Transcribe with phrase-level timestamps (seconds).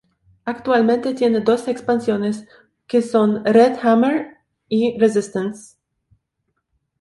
[0.45, 2.47] Actualmente tiene dos expansiones
[2.87, 5.75] que son "Red Hammer" y "Resistance".